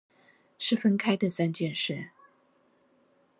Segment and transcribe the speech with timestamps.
[0.57, 2.09] 是分開的三件事